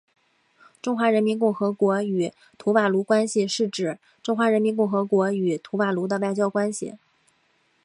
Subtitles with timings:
[0.81, 6.95] 中华人民共和国与图瓦卢关系是指中华人民共和国与图瓦卢的外交关系。